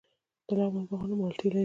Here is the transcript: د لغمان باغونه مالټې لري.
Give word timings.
د 0.47 0.49
لغمان 0.59 0.85
باغونه 0.89 1.15
مالټې 1.19 1.47
لري. 1.49 1.59